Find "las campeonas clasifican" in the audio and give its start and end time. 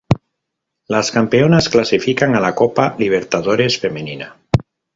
0.93-2.33